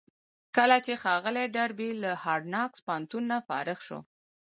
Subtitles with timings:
[0.55, 3.99] کله چې ښاغلی ډاربي له هارډ ناکس پوهنتونه فارغ شو.